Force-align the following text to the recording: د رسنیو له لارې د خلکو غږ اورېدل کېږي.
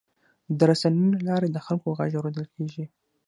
د 0.57 0.59
رسنیو 0.69 1.13
له 1.15 1.21
لارې 1.29 1.47
د 1.51 1.57
خلکو 1.65 1.87
غږ 1.97 2.11
اورېدل 2.17 2.45
کېږي. 2.55 2.85